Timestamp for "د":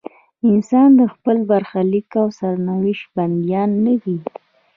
0.99-1.01